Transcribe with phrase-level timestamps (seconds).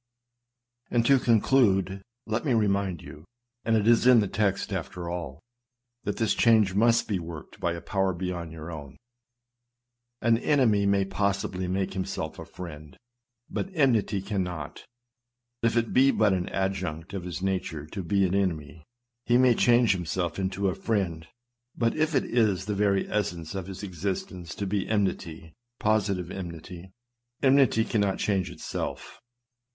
[0.89, 3.23] And to conclude, let me remind you—
[3.63, 5.39] and it is in the text after all—
[6.05, 8.97] that this change must be worked by a power beyond your own.
[10.19, 12.97] An enemy may possibly make himself a friend;
[13.47, 14.85] but enmity cannot.
[15.61, 18.83] If it be but an adjunct of his nature to be an enemy,
[19.27, 21.27] he may change himself into a friend;
[21.77, 26.89] but if it is the very essence of his existence to be enmity, positive enmity,
[27.43, 29.19] enmity cannot change itself.